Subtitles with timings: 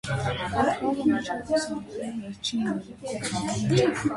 [0.61, 4.07] Այդ խաղը մինչև այս հանդիպումը վերջինն էր երկու թիմերի միջև։